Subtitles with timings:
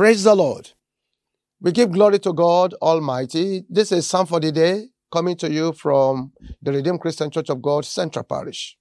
[0.00, 0.70] Praise the Lord.
[1.60, 3.66] We give glory to God Almighty.
[3.68, 7.60] This is Psalm for the Day coming to you from the Redeemed Christian Church of
[7.60, 8.78] God Central Parish.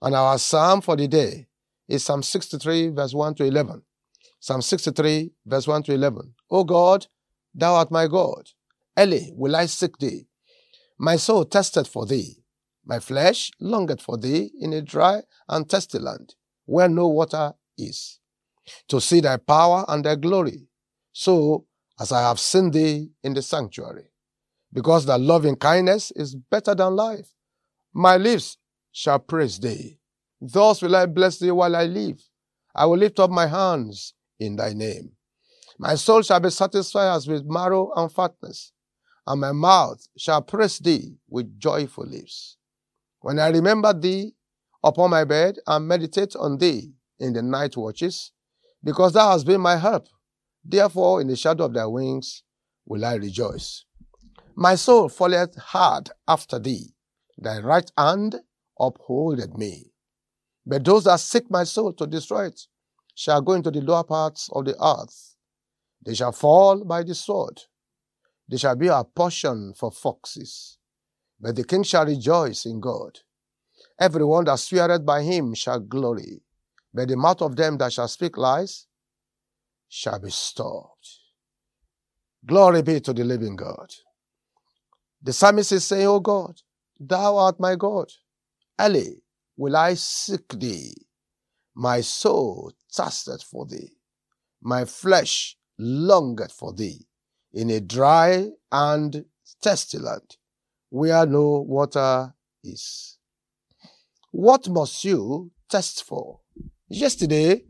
[0.00, 1.48] And our Psalm for the day
[1.86, 3.82] is Psalm 63, verse 1 to 11.
[4.40, 6.32] Psalm 63, verse 1 to 11.
[6.50, 7.08] O God,
[7.54, 8.48] thou art my God.
[8.96, 10.28] Early will I seek thee.
[10.98, 12.42] My soul tested for thee.
[12.86, 18.18] My flesh longeth for thee in a dry and thirsty land, where no water is,
[18.88, 20.68] to see thy power and thy glory.
[21.12, 21.66] So
[22.00, 24.10] as I have seen thee in the sanctuary.
[24.72, 27.28] Because thy loving kindness is better than life.
[27.92, 28.58] My lips
[28.90, 29.98] shall praise thee.
[30.40, 32.20] Thus will I bless thee while I live.
[32.74, 35.12] I will lift up my hands in thy name.
[35.78, 38.72] My soul shall be satisfied as with marrow and fatness,
[39.26, 42.56] and my mouth shall praise thee with joyful lips.
[43.20, 44.34] When I remember thee
[44.82, 48.32] upon my bed and meditate on thee in the night watches,
[48.84, 50.06] because thou hast been my help.
[50.64, 52.42] Therefore, in the shadow of thy wings
[52.86, 53.84] will I rejoice.
[54.54, 56.94] My soul falleth hard after thee.
[57.38, 58.36] Thy right hand
[58.78, 59.92] upholdeth me.
[60.66, 62.60] But those that seek my soul to destroy it
[63.14, 65.36] shall go into the lower parts of the earth.
[66.04, 67.62] They shall fall by the sword.
[68.48, 70.78] They shall be a portion for foxes.
[71.40, 73.18] But the king shall rejoice in God.
[73.98, 76.42] Everyone that sweareth by him shall glory.
[76.94, 78.86] But the mouth of them that shall speak lies
[79.88, 81.08] shall be stopped.
[82.46, 83.92] Glory be to the living God.
[85.20, 86.60] The psalmist is saying, O God,
[87.00, 88.12] thou art my God.
[88.78, 89.22] Early
[89.56, 90.94] will I seek thee.
[91.74, 93.96] My soul thirsteth for thee.
[94.62, 97.06] My flesh longeth for thee
[97.52, 99.24] in a dry and
[99.62, 100.36] thirsty land
[100.90, 103.18] where no water is.
[104.30, 106.40] What must you test for?
[106.94, 107.64] Yesterday,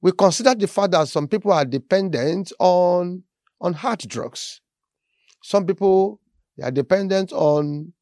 [0.00, 3.24] we considered the fact that some people are dependent on,
[3.60, 4.60] on hard drugs.
[5.42, 6.20] Some people
[6.62, 7.92] are dependent on,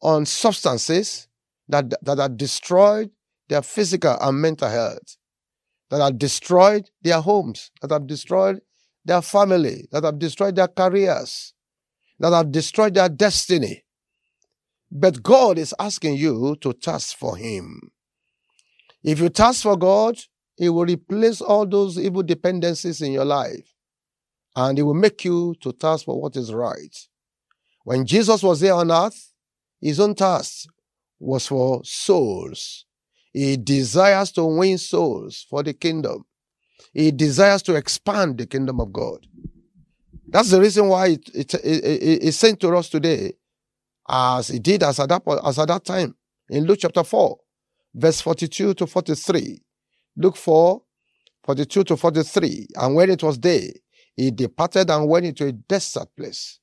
[0.00, 1.26] on substances
[1.68, 3.10] that, that have destroyed
[3.48, 5.16] their physical and mental health,
[5.90, 8.60] that have destroyed their homes, that have destroyed
[9.04, 11.54] their family, that have destroyed their careers,
[12.20, 13.84] that have destroyed their destiny.
[14.92, 17.91] But God is asking you to task for Him.
[19.04, 20.18] If you task for God,
[20.56, 23.72] he will replace all those evil dependencies in your life
[24.54, 26.96] and He will make you to task for what is right.
[27.84, 29.32] When Jesus was here on earth,
[29.80, 30.68] His own task
[31.18, 32.84] was for souls.
[33.32, 36.24] He desires to win souls for the kingdom.
[36.92, 39.26] He desires to expand the kingdom of God.
[40.28, 43.34] That's the reason why it, it, it, it's sent to us today,
[44.08, 46.14] as it did as at, that, as at that time
[46.48, 47.38] in Luke chapter 4,
[47.94, 49.62] verse 42 to 43.
[50.16, 50.82] Luke 4,
[51.44, 52.68] 42 to 43.
[52.76, 53.80] And when it was day,
[54.16, 56.58] he departed and went into a desert place.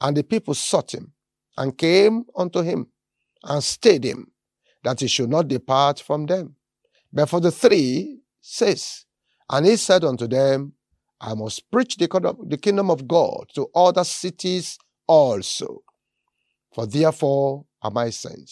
[0.00, 1.12] And the people sought him
[1.56, 2.88] and came unto him
[3.44, 4.30] and stayed him,
[4.82, 6.56] that he should not depart from them.
[7.12, 9.04] But for the three says,
[9.50, 10.72] And he said unto them,
[11.20, 15.82] I must preach the kingdom of God to other cities also.
[16.74, 18.50] For therefore am I sent.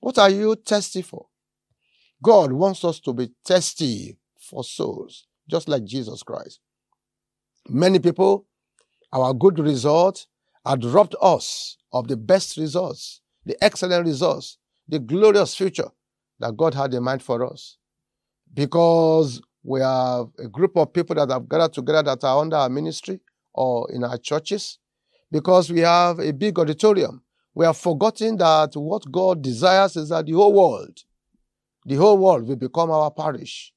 [0.00, 1.27] What are you thirsty for?
[2.22, 6.60] God wants us to be thirsty for souls, just like Jesus Christ.
[7.68, 8.46] Many people,
[9.12, 10.26] our good results
[10.66, 14.58] had robbed us of the best results, the excellent results,
[14.88, 15.90] the glorious future
[16.40, 17.76] that God had in mind for us.
[18.52, 22.68] Because we have a group of people that have gathered together that are under our
[22.68, 23.20] ministry
[23.52, 24.78] or in our churches,
[25.30, 27.22] because we have a big auditorium.
[27.54, 30.98] We have forgotten that what God desires is that the whole world
[31.84, 33.72] the whole world will become our parish.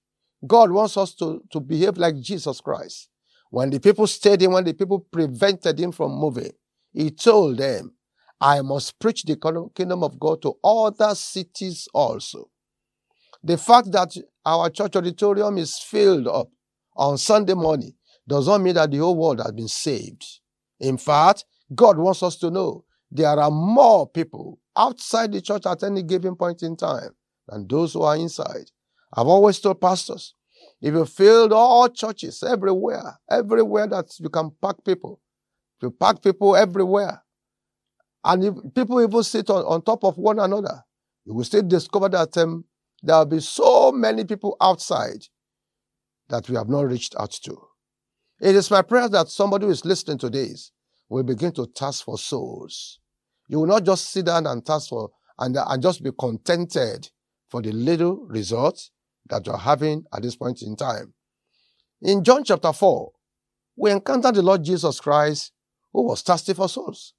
[0.45, 3.09] God wants us to, to behave like Jesus Christ.
[3.50, 6.51] When the people stayed him, when the people prevented him from moving,
[6.94, 7.94] he told them,
[8.40, 9.38] I must preach the
[9.75, 12.50] kingdom of God to other cities also.
[13.44, 16.50] The fact that our church auditorium is filled up
[16.95, 17.94] on Sunday morning
[18.28, 20.25] does not mean that the whole world has been saved.
[20.79, 25.84] In fact, God wants us to know there are more people outside the church at
[25.84, 27.11] any given point in time
[27.51, 28.71] and those who are inside.
[29.13, 30.33] I've always told pastors,
[30.81, 35.19] if you filled all churches everywhere, everywhere that you can pack people,
[35.81, 37.21] you pack people everywhere,
[38.23, 40.83] and if people even sit on, on top of one another,
[41.25, 42.65] you will still discover that um,
[43.03, 45.25] there will be so many people outside
[46.29, 47.57] that we have not reached out to.
[48.39, 50.71] It is my prayer that somebody who is listening to this
[51.09, 52.99] will begin to task for souls.
[53.47, 57.09] You will not just sit down and task for and, and just be contented
[57.51, 58.91] for the little results
[59.29, 61.13] that you're having at this point in time.
[62.01, 63.11] In John chapter 4,
[63.75, 65.51] we encounter the Lord Jesus Christ
[65.91, 67.13] who was thirsty for souls.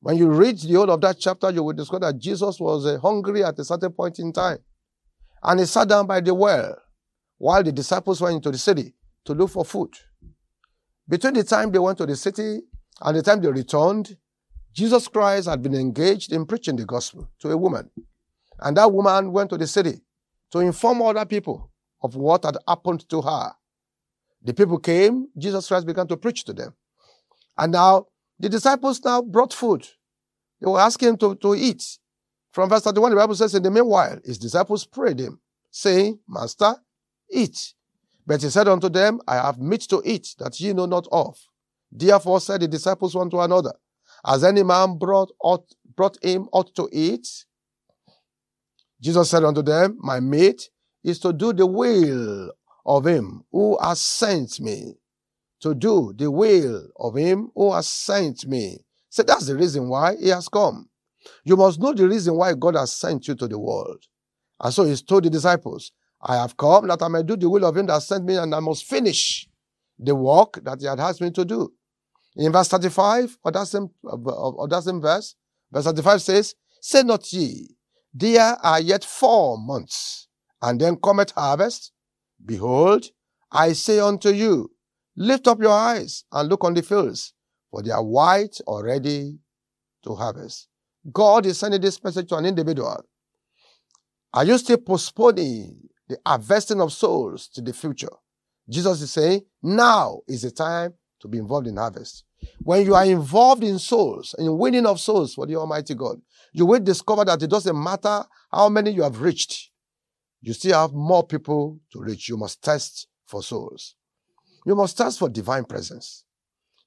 [0.00, 2.98] When you read the whole of that chapter, you will discover that Jesus was uh,
[2.98, 4.58] hungry at a certain point in time.
[5.42, 6.76] And he sat down by the well
[7.38, 8.94] while the disciples went into the city
[9.26, 9.90] to look for food.
[11.08, 12.60] Between the time they went to the city
[13.02, 14.16] and the time they returned,
[14.72, 17.90] Jesus Christ had been engaged in preaching the gospel to a woman.
[18.60, 20.00] And that woman went to the city
[20.52, 21.70] to inform other people
[22.02, 23.52] of what had happened to her.
[24.42, 26.74] The people came, Jesus Christ began to preach to them.
[27.58, 28.06] And now
[28.38, 29.86] the disciples now brought food.
[30.60, 31.84] They were asking him to, to eat.
[32.52, 36.76] From verse 31, the Bible says, In the meanwhile, his disciples prayed him, saying, Master,
[37.30, 37.74] eat.
[38.26, 41.38] But he said unto them, I have meat to eat that ye know not of.
[41.92, 43.72] Therefore said the disciples one to another,
[44.24, 47.28] Has any man brought, ought, brought him aught to eat?
[49.06, 50.68] Jesus said unto them, My meat
[51.04, 52.50] is to do the will
[52.84, 54.94] of him who has sent me.
[55.60, 58.84] To do the will of him who has sent me.
[59.08, 60.88] So that's the reason why he has come.
[61.44, 64.02] You must know the reason why God has sent you to the world.
[64.58, 67.64] And so he told the disciples, I have come that I may do the will
[67.64, 69.46] of him that sent me, and I must finish
[70.00, 71.72] the work that he had asked me to do.
[72.34, 75.36] In verse 35, or that same, or that same verse,
[75.70, 77.75] verse 35 says, Say not ye,
[78.18, 80.28] there are yet four months,
[80.62, 81.92] and then cometh harvest.
[82.44, 83.06] Behold,
[83.52, 84.70] I say unto you,
[85.16, 87.34] lift up your eyes and look on the fields,
[87.70, 89.38] for they are white already
[90.04, 90.68] to harvest.
[91.12, 93.02] God is sending this message to an individual.
[94.32, 98.12] Are you still postponing the harvesting of souls to the future?
[98.68, 102.24] Jesus is saying, now is the time to be involved in harvest.
[102.60, 106.20] When you are involved in souls, in winning of souls for the Almighty God,
[106.52, 109.70] you will discover that it doesn't matter how many you have reached.
[110.42, 112.28] You still have more people to reach.
[112.28, 113.94] You must test for souls.
[114.64, 116.24] You must test for divine presence.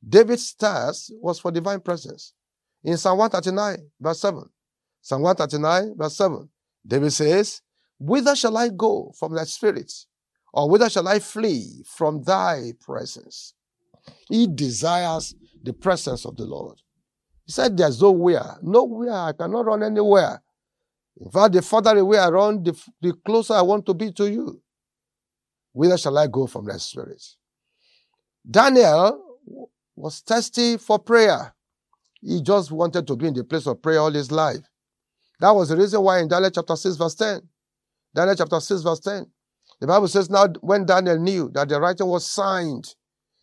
[0.07, 2.33] David's test was for divine presence.
[2.83, 4.43] In Psalm 139, verse 7.
[5.01, 6.49] Psalm 139, verse 7.
[6.85, 7.61] David says,
[7.99, 9.91] Whither shall I go from thy spirit?
[10.53, 13.53] Or whither shall I flee from thy presence?
[14.27, 16.77] He desires the presence of the Lord.
[17.45, 20.41] He said, There's nowhere, nowhere, I cannot run anywhere.
[21.19, 24.29] In fact, the further away I run, the, the closer I want to be to
[24.29, 24.61] you.
[25.73, 27.23] Whither shall I go from thy spirit?
[28.50, 29.38] Daniel
[29.95, 31.53] was thirsty for prayer.
[32.21, 34.65] He just wanted to be in the place of prayer all his life.
[35.39, 37.41] That was the reason why in Daniel chapter 6, verse 10,
[38.15, 39.25] Daniel chapter 6, verse 10,
[39.79, 42.94] the Bible says, Now when Daniel knew that the writing was signed,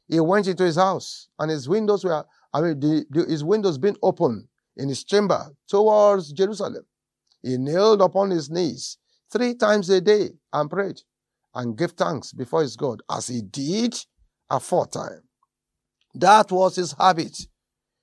[0.09, 3.79] he went into his house, and his windows were, I mean, the, the, his windows
[3.79, 6.85] being open in his chamber towards Jerusalem.
[7.43, 8.99] He knelt upon his knees
[9.31, 11.01] three times a day and prayed
[11.55, 13.97] and gave thanks before his God, as he did
[14.51, 15.23] aforetime.
[16.15, 17.37] That was his habit.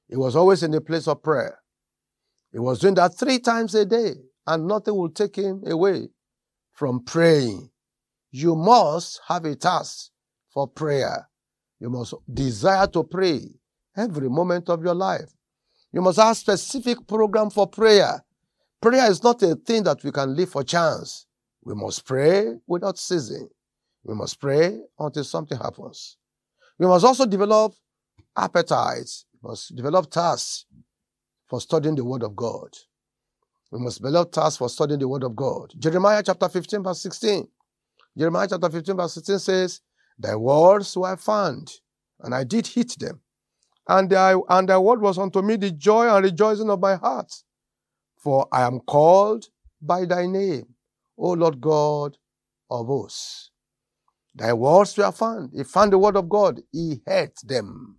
[0.09, 1.59] He was always in the place of prayer.
[2.51, 4.13] He was doing that three times a day,
[4.45, 6.09] and nothing will take him away
[6.73, 7.69] from praying.
[8.31, 10.09] You must have a task
[10.49, 11.29] for prayer.
[11.83, 13.41] You must desire to pray
[13.97, 15.29] every moment of your life.
[15.91, 18.23] You must have specific program for prayer.
[18.81, 21.25] Prayer is not a thing that we can leave for chance.
[21.61, 23.49] We must pray without ceasing.
[24.05, 26.15] We must pray until something happens.
[26.79, 27.73] We must also develop
[28.37, 29.25] appetites.
[29.41, 30.65] We must develop tasks
[31.49, 32.69] for studying the Word of God.
[33.73, 35.73] We must develop tasks for studying the Word of God.
[35.77, 37.45] Jeremiah chapter 15, verse 16.
[38.17, 39.81] Jeremiah chapter 15, verse 16 says,
[40.23, 41.69] Thy words were found,
[42.21, 43.19] and I did hit them.
[43.89, 47.31] And thy, and thy word was unto me the joy and rejoicing of my heart.
[48.17, 49.49] For I am called
[49.81, 50.75] by thy name,
[51.17, 52.15] O Lord God
[52.71, 53.51] of hosts.
[54.33, 55.51] Thy words were found.
[55.53, 56.61] He found the word of God.
[56.71, 57.97] He heard them.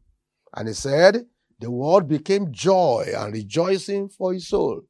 [0.57, 1.27] And he said,
[1.61, 4.81] the word became joy and rejoicing for his soul.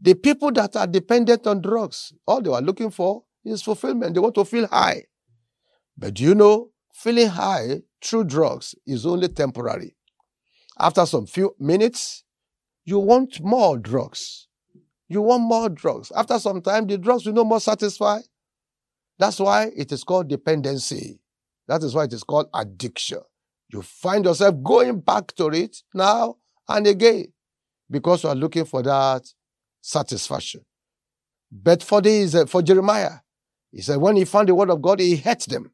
[0.00, 4.14] The people that are dependent on drugs, all they were looking for is fulfillment.
[4.14, 5.04] They want to feel high.
[5.98, 9.96] But you know, feeling high through drugs is only temporary.
[10.78, 12.22] After some few minutes,
[12.84, 14.46] you want more drugs.
[15.08, 16.12] You want more drugs.
[16.14, 18.20] After some time, the drugs will no more satisfy.
[19.18, 21.20] That's why it is called dependency.
[21.66, 23.20] That is why it is called addiction.
[23.68, 26.36] You find yourself going back to it now
[26.68, 27.32] and again
[27.90, 29.26] because you are looking for that
[29.80, 30.64] satisfaction.
[31.50, 33.18] But for this, for Jeremiah,
[33.72, 35.72] he said, when he found the word of God, he hurt them.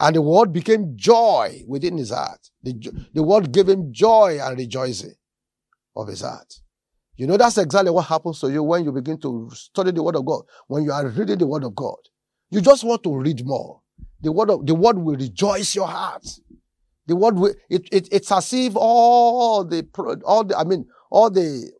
[0.00, 2.50] And the word became joy within his heart.
[2.62, 2.74] The,
[3.12, 5.14] the word gave him joy and rejoicing
[5.96, 6.54] of his heart.
[7.16, 10.14] You know, that's exactly what happens to you when you begin to study the word
[10.14, 10.42] of God.
[10.68, 11.96] When you are reading the word of God,
[12.50, 13.80] you just want to read more.
[14.20, 16.24] The word of the word will rejoice your heart.
[17.06, 19.86] The word will, it, it, it's as if all the
[20.24, 21.70] all the I mean all the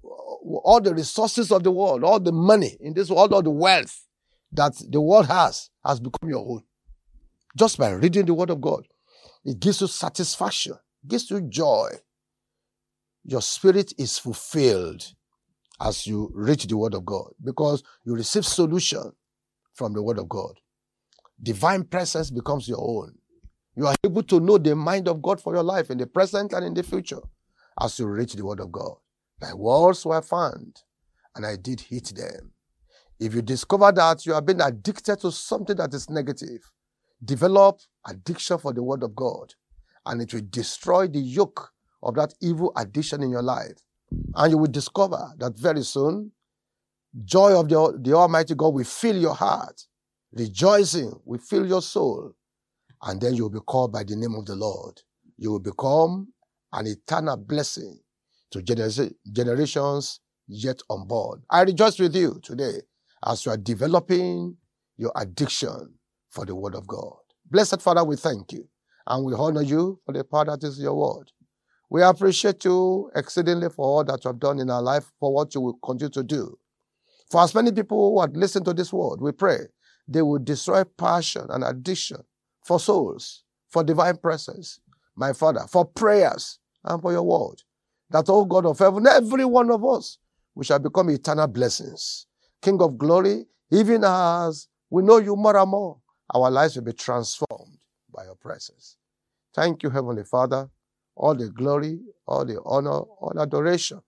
[0.64, 4.04] all the resources of the world, all the money in this world, all the wealth
[4.52, 6.62] that the world has has become your own.
[7.58, 8.86] Just by reading the word of God.
[9.44, 10.74] It gives you satisfaction,
[11.06, 11.90] gives you joy.
[13.24, 15.04] Your spirit is fulfilled
[15.80, 19.10] as you read the word of God because you receive solution
[19.74, 20.52] from the word of God.
[21.42, 23.14] Divine presence becomes your own.
[23.74, 26.52] You are able to know the mind of God for your life in the present
[26.52, 27.22] and in the future
[27.80, 28.94] as you read the word of God.
[29.40, 30.82] Thy walls were found,
[31.34, 32.52] and I did hit them.
[33.18, 36.60] If you discover that you have been addicted to something that is negative,
[37.24, 39.54] develop addiction for the word of God,
[40.06, 41.70] and it will destroy the yoke
[42.02, 43.78] of that evil addiction in your life.
[44.34, 46.32] And you will discover that very soon,
[47.24, 49.82] joy of the, the Almighty God will fill your heart,
[50.32, 52.32] rejoicing will fill your soul,
[53.02, 55.00] and then you will be called by the name of the Lord.
[55.36, 56.32] You will become
[56.72, 57.98] an eternal blessing
[58.50, 61.42] to generations yet on board.
[61.50, 62.80] I rejoice with you today
[63.24, 64.56] as you are developing
[64.96, 65.97] your addiction
[66.30, 67.16] for the word of God.
[67.50, 68.68] Blessed Father, we thank you
[69.06, 71.30] and we honor you for the power that is your word.
[71.90, 75.54] We appreciate you exceedingly for all that you have done in our life, for what
[75.54, 76.58] you will continue to do.
[77.30, 79.60] For as many people who have listened to this word, we pray
[80.06, 82.18] they will destroy passion and addiction
[82.64, 84.80] for souls, for divine presence,
[85.16, 87.62] my Father, for prayers and for your word
[88.10, 90.18] that, O God of heaven, every one of us,
[90.54, 92.26] we shall become eternal blessings.
[92.62, 95.98] King of glory, even as we know you more and more,
[96.34, 97.78] our lives will be transformed
[98.12, 98.96] by your presence.
[99.54, 100.68] Thank you, Heavenly Father.
[101.16, 104.00] All the glory, all the honor, all adoration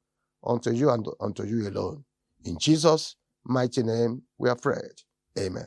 [0.44, 2.04] unto you and unto you alone.
[2.44, 5.02] In Jesus' mighty name, we are prayed.
[5.38, 5.58] Amen.